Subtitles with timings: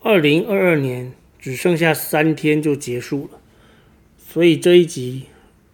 [0.00, 3.40] 二零二二年只剩下三天就结束了，
[4.16, 5.24] 所以这一集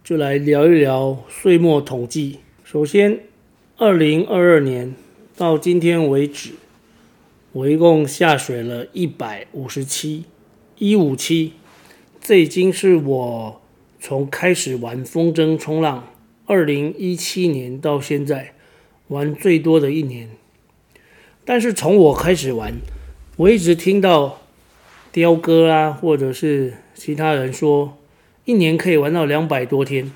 [0.03, 2.39] 就来聊一聊岁末统计。
[2.63, 3.19] 首先，
[3.77, 4.95] 二零二二年
[5.37, 6.53] 到今天为止，
[7.51, 10.25] 我一共下水了一百五十七，
[10.79, 11.53] 一五七，
[12.19, 13.61] 这已经是我
[13.99, 16.11] 从开始玩风筝冲浪，
[16.47, 18.55] 二零一七年到现在
[19.09, 20.31] 玩最多的一年。
[21.45, 22.73] 但是从我开始玩，
[23.37, 24.39] 我一直听到
[25.11, 27.97] 雕哥啊，或者是其他人说，
[28.45, 30.09] 一年可以玩到两百多天。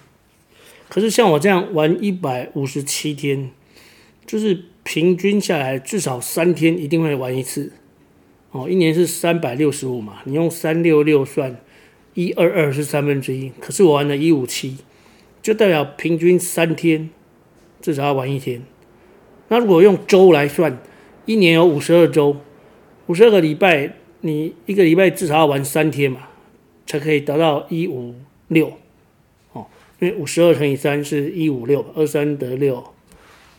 [0.88, 3.52] 可是像我这样玩一百五十七天，
[4.25, 7.73] 就是平均下来至少三天一定会玩一次。
[8.52, 11.59] 哦，一年是三百六十五嘛，你用三六六算，
[12.13, 13.51] 一二二是三分之一。
[13.59, 14.77] 可是我玩了一五七，
[15.41, 17.09] 就代表平均三天
[17.81, 18.63] 至少要玩一天。
[19.49, 20.81] 那如果用周来算，
[21.25, 22.38] 一年有五十二周。
[23.09, 26.27] 五十二个礼拜，你一个礼拜至少要玩三天嘛，
[26.85, 28.13] 才可以得到一五
[28.49, 28.71] 六
[29.51, 29.66] 哦。
[29.99, 32.83] 因为五十二乘以三是一五六，二三得六，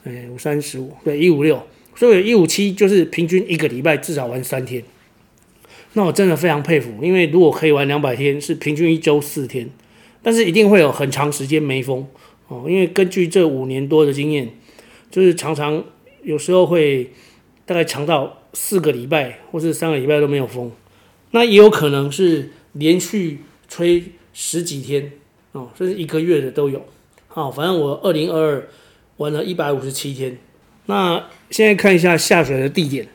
[0.04, 1.60] 哎，五三十五，对，一五六。
[1.96, 4.84] 所以一五七就是平均一个礼拜至少玩三天。
[5.94, 9.68] 那我真的非常佩服，因为如果可以玩两百天，是平均一周四天，
[10.22, 12.06] 但是一定会有很长时间没风
[12.46, 12.66] 哦。
[12.68, 14.48] 因为根据这五年多的经验，
[15.10, 15.84] 就是常常
[16.22, 17.10] 有时候会
[17.70, 18.36] 大概长到。
[18.52, 20.72] 四个礼拜或是三个礼拜都没有风，
[21.30, 25.12] 那也有可能是连续吹十几天
[25.53, 26.84] 哦，甚至一个月的都有。
[27.28, 28.69] 好，反正我二零二二
[29.19, 30.36] 玩了一百五十七天。
[30.86, 33.06] 那现在看一下下水的地点，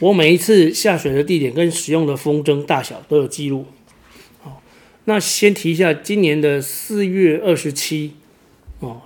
[0.00, 3.66] 我每一次下水的地点跟使用的风筝大小都有记录。
[4.40, 4.60] 好，
[5.04, 8.14] 那先提一下今年的四月二十七
[8.80, 9.02] 哦。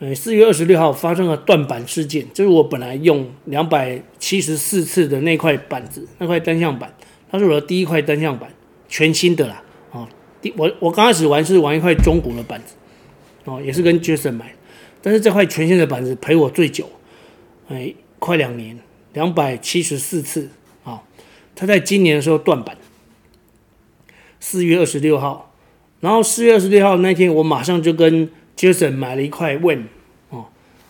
[0.00, 6.90] 呃，四月二十六号发生了断板事件，就是我本来用两百七十四次的那块板子，那块单向板，
[7.30, 8.50] 它是我的第一块单向板，
[8.88, 9.62] 全新的啦，
[9.92, 10.08] 哦，
[10.40, 12.74] 第我我刚开始玩是玩一块中古的板子，
[13.44, 14.54] 哦，也是跟 Jason 买，
[15.02, 16.88] 但是这块全新的板子陪我最久，
[17.68, 18.80] 哎，快两年，
[19.12, 20.48] 两百七十四次，
[20.82, 21.00] 啊、哦，
[21.54, 22.78] 它在今年的时候断板，
[24.38, 25.54] 四月二十六号，
[26.00, 28.30] 然后四月二十六号那天，我马上就跟
[28.60, 29.86] Jason 买了一块 Win，
[30.28, 30.48] 哦，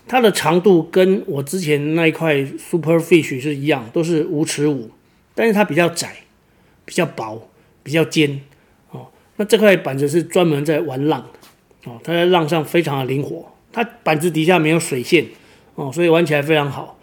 [0.09, 4.91] 它的长度跟我之前那一块 Super Fish 是一样，都是五尺五，
[5.37, 6.17] 但是它比较窄，
[6.85, 7.49] 比较薄，
[7.85, 8.41] 比较尖
[8.91, 9.07] 哦。
[9.37, 15.27] 那这块板子是专门在玩浪的哦，它在浪上非常的灵活，它板子底下没有水线
[15.77, 16.99] 哦，所以玩起来非常好。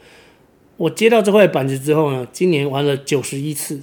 [0.76, 3.80] 我接到这块板子之后呢，今年玩了九十一次，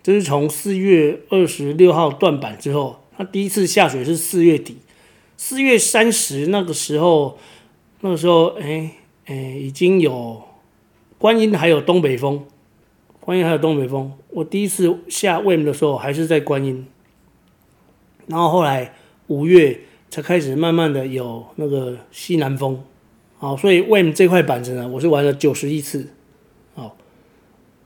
[0.00, 4.76] 这是从四月二十六号断板之后，它第一次下水是四月底。
[5.42, 7.38] 四月三十那个时候，
[8.02, 8.90] 那个时候，哎
[9.24, 10.42] 哎，已经有
[11.16, 12.44] 观音还有东北风，
[13.20, 14.12] 观音还有东北风。
[14.28, 16.86] 我第一次下 WAM 的时候还是在观音，
[18.26, 18.92] 然后后来
[19.28, 19.80] 五月
[20.10, 22.84] 才开始慢慢的有那个西南风，
[23.38, 26.12] 好，所以 WAM 这块板子呢，我是玩了九十一次，
[26.74, 26.98] 好，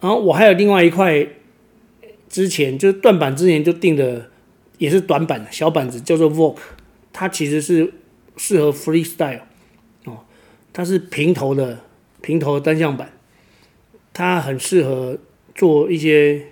[0.01, 1.25] 然后我还有另外一块，
[2.29, 4.29] 之前就是断板之前就定的，
[4.79, 6.57] 也是短板小板子，叫做 VOG。
[7.15, 7.95] 它其实是
[8.37, 9.43] 适合 freestyle
[10.05, 10.19] 哦，
[10.73, 11.79] 它是平头的
[12.21, 13.13] 平头的单向板，
[14.13, 15.17] 它很适合
[15.55, 16.47] 做一些，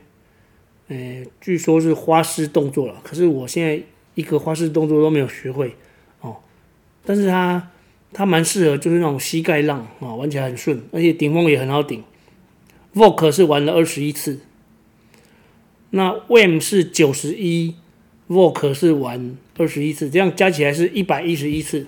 [0.86, 3.00] 呃，据说是花式动作了。
[3.02, 3.82] 可是我现在
[4.14, 5.74] 一个花式动作都没有学会
[6.20, 6.36] 哦，
[7.04, 7.70] 但是它
[8.12, 12.04] 它蛮适合就是那种膝盖浪啊，玩起来很顺，而且顶峰也很好顶。
[12.94, 14.38] Vogue 是玩了二十一次，
[15.90, 17.74] 那 WAM 是九十一。
[18.32, 21.86] Vogue 是玩二十一次，这样加起来是一百一十一次，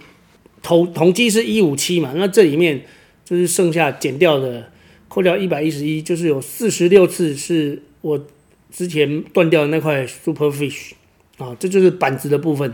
[0.63, 2.85] 统统计是一五七嘛，那这里面
[3.25, 4.71] 就是剩下减掉的，
[5.09, 8.27] 扣掉一百一十一，就是有四十六次是我
[8.71, 10.93] 之前断掉的那块 Super Fish
[11.39, 12.73] 啊，这就是板子的部分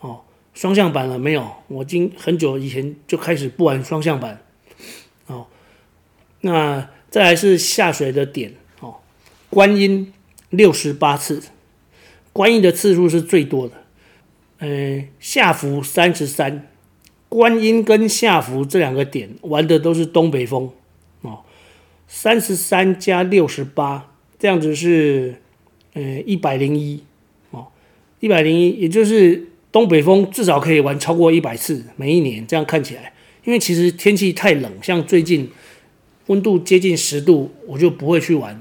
[0.00, 0.20] 哦。
[0.54, 1.50] 双向板了没有？
[1.68, 4.42] 我已经很久以前就开始不玩双向板
[5.26, 5.46] 哦。
[6.42, 8.96] 那再来是下水的点哦，
[9.48, 10.12] 观音
[10.50, 11.42] 六十八次。
[12.32, 13.74] 观音的次数是最多的，
[14.58, 16.68] 呃，下浮三十三，
[17.28, 20.70] 观音跟下浮这两个点玩的都是东北风
[21.20, 21.40] 哦，
[22.08, 25.36] 三十三加六十八这样子是
[25.92, 27.02] 呃一百零一
[27.50, 27.66] 哦，
[28.20, 33.12] 一百零一，也就是东北风至少可以玩超过一百次，每一年这样看起来，
[33.44, 35.50] 因为其实天气太冷，像最近
[36.28, 38.58] 温度接近十度，我就不会去玩。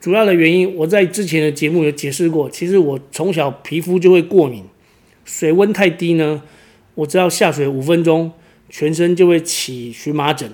[0.00, 4.64] 主要的原因我在之前的节目有解释过，其实我从小皮肤就会过敏，
[5.24, 6.42] 水温太低呢，
[6.94, 8.32] 我只要下水五分钟，
[8.68, 10.50] 全身就会起荨麻疹。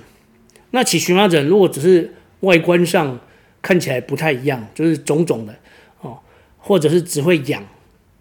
[0.70, 3.20] 那起荨麻疹如果只是外观上
[3.60, 5.54] 看起来不太一样，就是肿肿的
[6.00, 6.18] 哦，
[6.56, 7.62] 或者是只会痒，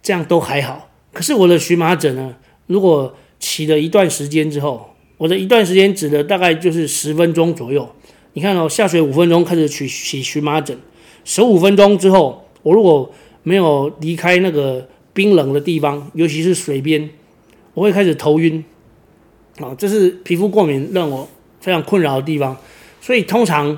[0.01, 0.89] 这样都还好。
[1.13, 2.35] 可是我的荨麻疹呢，
[2.67, 7.89] 如果起了一段时间之后，我的一段时间指的大概就是十分钟左右。
[8.33, 10.77] 你看哦，下水五分钟开始起起荨麻疹，
[11.23, 13.11] 十五分钟之后，我如果
[13.43, 17.09] 没有离开那个冰冷的地方，尤其是水边，
[17.73, 18.63] 我会开始头晕。
[19.59, 21.27] 啊，这是皮肤过敏让我
[21.59, 22.57] 非常困扰的地方。
[22.99, 23.77] 所以通常。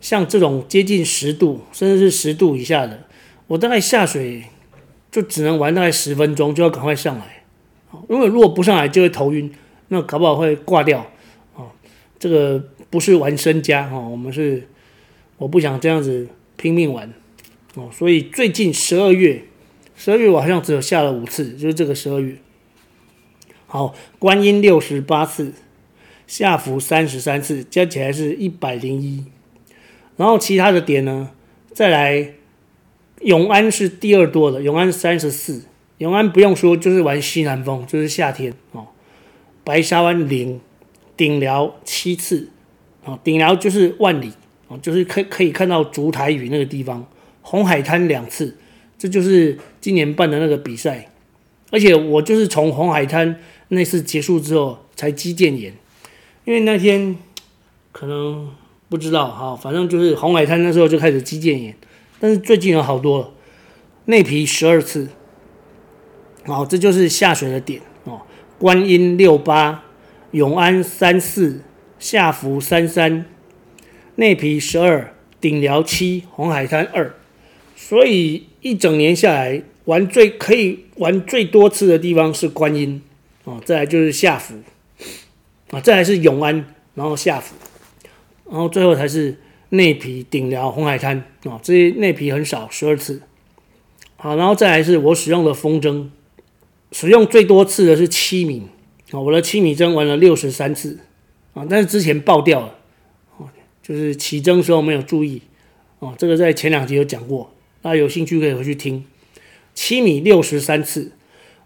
[0.00, 3.04] 像这种接近十度，甚至是十度以下的，
[3.46, 4.44] 我大概下水
[5.10, 7.42] 就只能玩大概十分钟，就要赶快上来。
[8.10, 9.50] 因为如果不上来就会头晕，
[9.88, 10.98] 那搞不好会挂掉。
[11.56, 11.72] 啊，
[12.18, 14.68] 这个不是玩身家哈，我们是
[15.38, 17.12] 我不想这样子拼命玩。
[17.74, 19.44] 哦，所以最近十二月，
[19.96, 22.36] 十二月我好像只有下了五次，就是这个十二月。
[23.66, 25.52] 好，观音六十八次，
[26.26, 29.24] 下浮三十三次，加起来是一百零一。
[30.16, 31.30] 然后其他的点呢，
[31.72, 32.34] 再来
[33.22, 35.64] 永安是第二多的，永安三十四，
[35.98, 38.86] 永安不用说，就是玩西南风，就是夏天哦。
[39.64, 40.60] 白沙湾零，
[41.16, 42.50] 顶寮七次，
[43.04, 44.32] 哦，顶寮就是万里，
[44.68, 47.06] 哦，就是可可以看到烛台屿那个地方。
[47.42, 48.56] 红海滩两次，
[48.98, 51.10] 这就是今年办的那个比赛，
[51.70, 53.38] 而且我就是从红海滩
[53.68, 55.72] 那次结束之后才肌腱炎，
[56.44, 57.16] 因为那天
[57.92, 58.48] 可能。
[58.86, 61.74] 不知道哈，反正就是红海滩那时候就开始肌腱炎，
[62.20, 63.30] 但是最近有好多了，
[64.04, 65.08] 内皮十二次，
[66.44, 68.20] 好，这就是下水的点哦。
[68.56, 69.82] 观音六八，
[70.30, 71.62] 永安三四，
[71.98, 73.24] 下福三三，
[74.16, 77.14] 内皮十二，顶寮七，红海滩二，
[77.76, 83.02] 所以一整年下来玩最可以玩最多次的地方是观音。
[83.44, 84.54] 哦，再来就是下福
[85.70, 86.64] 啊，再来是永安，
[86.94, 87.54] 然后下福。
[88.48, 89.36] 然后最后才是
[89.70, 91.18] 内皮、顶寮、红海滩。
[91.44, 93.20] 啊，这些内皮很少，十二次。
[94.16, 96.06] 好，然后再来是我使用的风筝，
[96.92, 98.68] 使用最多次的是七米。
[99.10, 101.00] 啊，我的七米筝玩了六十三次。
[101.52, 102.78] 啊，但是之前爆掉了，
[103.84, 105.42] 就是起征时候没有注意
[106.00, 109.04] 哦，这个在前两集有讲过，大家有兴趣可以回去听。
[109.74, 111.12] 七米六十三次，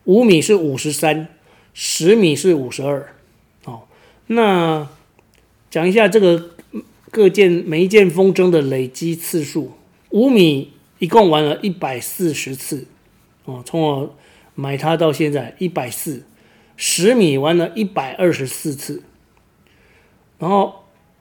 [0.05, 1.29] 五米是五十三，
[1.73, 3.15] 十米是五十二。
[3.65, 3.85] 哦，
[4.27, 4.89] 那
[5.71, 6.51] 讲一下这个。
[7.11, 9.73] 各件每一件风筝的累积次数，
[10.11, 12.85] 五米一共玩了一百四十次，
[13.47, 14.15] 哦，从我
[14.55, 16.25] 买它到现在一百四，
[16.77, 19.03] 十米玩了一百二十四次，
[20.39, 20.78] 然后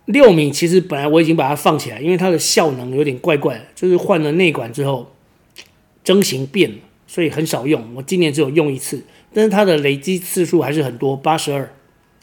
[0.08, 5.12] 六米其实本来我已经把它放起来，因为它的效能有点怪怪的，就是换了内管之后，
[6.04, 7.84] 筝型变了，所以很少用。
[7.94, 11.70] 我今年只有用一次，但是它的累积次数还是很多，八十二，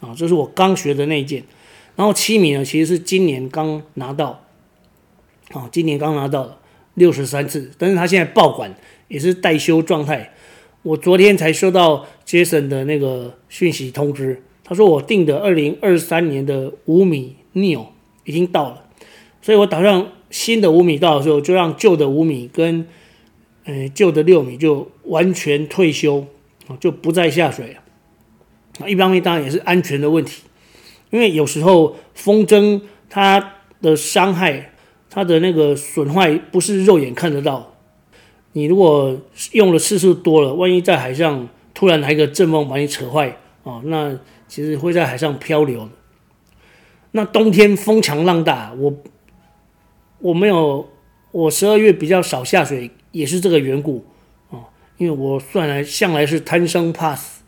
[0.01, 1.45] 啊，这是我刚学的那一件。
[1.95, 4.45] 然后七米呢，其实是今年刚拿到，
[5.53, 6.59] 啊，今年刚拿到
[6.95, 8.75] 六十三次，但是他现在爆管
[9.09, 10.33] 也是待修状态。
[10.83, 17.87] 我昨天才收到 Jason 的那个讯息通知，他说我订的二零二三年的五米 Neo
[18.25, 18.85] 已经到了，
[19.41, 22.87] 所以我打算新的五米到的时候，就让旧的五米跟
[23.65, 26.27] 呃旧的六米就完全退休，
[26.67, 28.89] 啊，就不再下水了。
[28.89, 30.43] 一方面当然也是安全的问题。
[31.11, 34.73] 因为有时候风筝它的伤害，
[35.09, 37.73] 它的那个损坏不是肉眼看得到。
[38.53, 39.17] 你如果
[39.53, 44.19] 用的次数多了，万一在海上突然来个阵风把你扯坏哦，那
[44.49, 45.89] 其实会在海上漂流。
[47.17, 48.93] 那冬天风强浪大，我
[50.19, 50.89] 我没有，
[51.31, 54.05] 我十二月比较少下水，也是这个缘故
[54.51, 54.65] 哦。
[54.99, 57.43] 因为我算来向来是贪生怕死，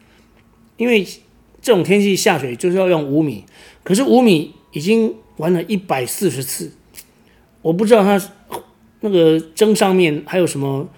[0.77, 1.07] 因为。
[1.63, 3.45] 这种天气下水就是要用五米，
[3.83, 6.71] 可是五米已经玩了一百四十次，
[7.61, 8.23] 我不知道它
[9.01, 10.89] 那个针上面还有什么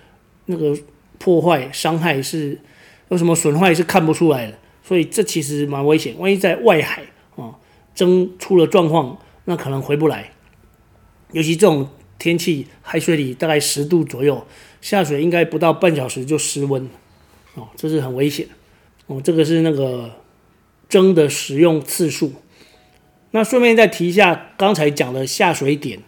[0.44, 0.76] 那个
[1.16, 2.60] 破坏伤害是
[3.08, 6.14] 有什么损坏是看不出来的，所以这其实蛮危险。
[6.18, 7.02] 万一在外海
[7.99, 10.31] 蒸，出了状况，那可能回不来。
[11.33, 11.88] 尤其这种
[12.19, 14.47] 天气，海水里大概十度左右，
[14.81, 16.88] 下水应该不到半小时就失温
[17.55, 18.47] 哦，这是很危险
[19.09, 19.21] 哦。
[19.21, 20.11] 这个是那个。
[20.88, 22.33] 蒸的使用次数，
[23.33, 25.99] 那顺便再提一下刚才讲的下水点，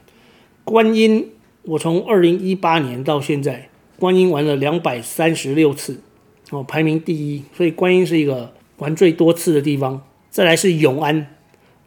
[0.65, 1.33] 观音
[1.65, 3.69] 我从二零一八年到现在，
[3.99, 6.01] 观音玩了两百三十六次，
[6.49, 7.45] 哦，排名第一。
[7.55, 10.03] 所以观音是一个玩最多次的地方。
[10.31, 11.27] 再来是永安，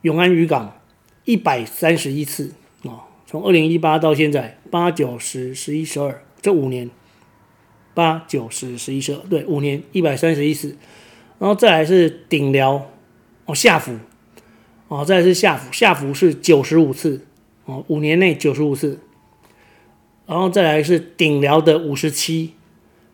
[0.04, 0.82] 永安渔港
[1.24, 2.52] 一百三十一次，
[2.84, 6.90] 啊，从二零一八到现在，八九十十一十二这五年，
[7.94, 10.78] 八九十十一十二对五年一百三十一次。
[11.40, 12.90] 然后再来是顶寮，
[13.46, 13.98] 哦，下福，
[14.90, 17.26] 哦，再来是下福，下福是九十五次，
[17.64, 19.00] 哦，五年内九十五次。
[20.26, 22.54] 然后再来是顶寮的五十七，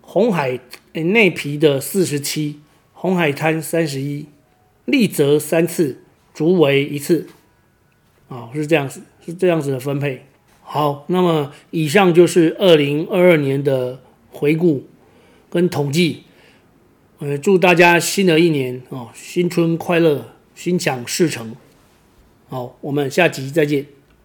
[0.02, 0.60] 红海
[0.94, 2.60] 诶内皮的四十七，
[2.94, 4.26] 红海滩三十一，
[4.86, 6.04] 立泽三次，
[6.40, 7.28] 足为一次，
[8.30, 10.26] 啊，是这样子，是这样子的分配。
[10.62, 14.00] 好，那么以上就是二零二二年的
[14.32, 14.88] 回顾
[15.50, 16.24] 跟统计。
[17.18, 21.54] 呃，祝大家新的一年哦，新春快乐，心想事成。
[22.48, 23.86] 好，我们下集再见。